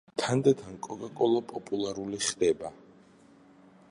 თანდათან 0.19 0.79
კოკა-კოლა 0.87 1.41
პოპულალური 1.51 2.21
გახდა. 2.23 2.75